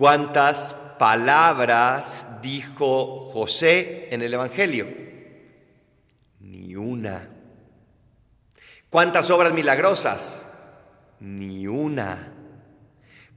[0.00, 4.88] ¿Cuántas palabras dijo José en el Evangelio?
[6.38, 7.28] Ni una.
[8.88, 10.46] ¿Cuántas obras milagrosas?
[11.20, 12.32] Ni una.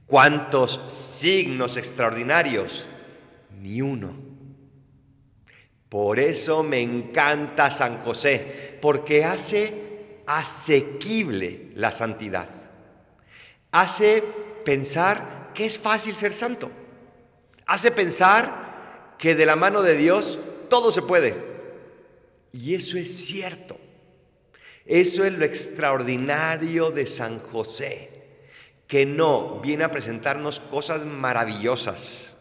[0.06, 2.88] ¿Cuántos signos extraordinarios?
[3.60, 4.16] Ni uno.
[5.90, 12.48] Por eso me encanta San José, porque hace asequible la santidad.
[13.70, 14.24] Hace
[14.64, 16.70] pensar que es fácil ser santo.
[17.66, 20.38] Hace pensar que de la mano de Dios
[20.68, 21.34] todo se puede.
[22.52, 23.78] Y eso es cierto.
[24.86, 28.10] Eso es lo extraordinario de San José,
[28.86, 32.36] que no viene a presentarnos cosas maravillosas,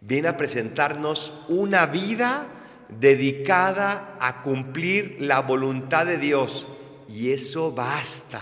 [0.00, 2.48] viene a presentarnos una vida
[2.88, 6.66] dedicada a cumplir la voluntad de Dios.
[7.06, 8.40] Y eso basta.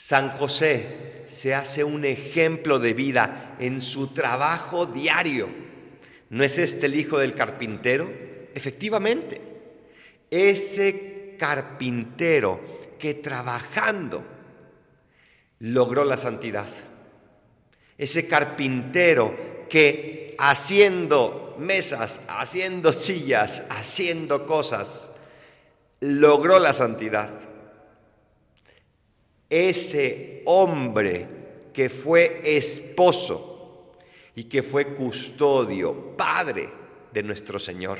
[0.00, 5.50] San José se hace un ejemplo de vida en su trabajo diario.
[6.30, 8.10] ¿No es este el hijo del carpintero?
[8.54, 9.42] Efectivamente,
[10.30, 14.24] ese carpintero que trabajando
[15.58, 16.68] logró la santidad.
[17.98, 25.12] Ese carpintero que haciendo mesas, haciendo sillas, haciendo cosas,
[26.00, 27.49] logró la santidad
[29.50, 31.26] ese hombre
[31.72, 33.90] que fue esposo
[34.34, 36.70] y que fue custodio, padre
[37.12, 37.98] de nuestro Señor,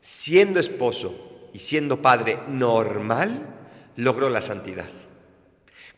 [0.00, 3.46] siendo esposo y siendo padre normal,
[3.96, 4.88] logró la santidad.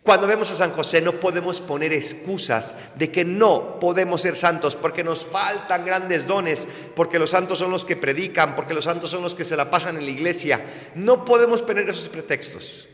[0.03, 4.77] Cuando vemos a San José no podemos poner excusas de que no podemos ser santos
[4.77, 9.11] porque nos faltan grandes dones, porque los santos son los que predican, porque los santos
[9.11, 10.63] son los que se la pasan en la iglesia.
[10.95, 12.87] No podemos poner esos pretextos.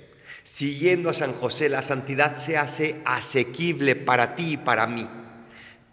[0.45, 5.09] Siguiendo a San José, la santidad se hace asequible para ti y para mí.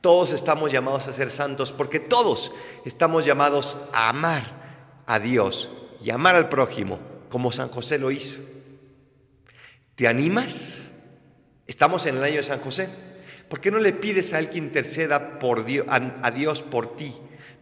[0.01, 2.51] Todos estamos llamados a ser santos porque todos
[2.85, 5.71] estamos llamados a amar a Dios
[6.03, 6.99] y amar al prójimo
[7.29, 8.39] como San José lo hizo.
[9.95, 10.91] ¿Te animas?
[11.65, 12.89] Estamos en el año de San José.
[13.49, 17.13] ¿Por qué no le pides a Él que interceda por a Dios por ti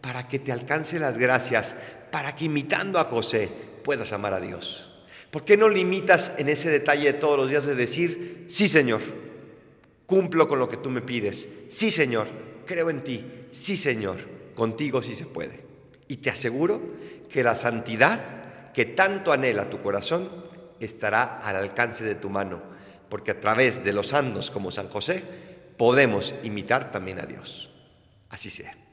[0.01, 1.75] para que te alcance las gracias,
[2.11, 3.49] para que imitando a José
[3.83, 4.94] puedas amar a Dios?
[5.35, 9.01] ¿Por qué no limitas en ese detalle de todos los días de decir, sí Señor,
[10.05, 12.29] cumplo con lo que tú me pides, sí Señor,
[12.65, 14.15] creo en ti, sí Señor,
[14.55, 15.59] contigo sí se puede?
[16.07, 16.81] Y te aseguro
[17.29, 20.29] que la santidad que tanto anhela tu corazón
[20.79, 22.61] estará al alcance de tu mano,
[23.09, 25.21] porque a través de los santos como San José
[25.75, 27.71] podemos imitar también a Dios.
[28.29, 28.84] Así sea.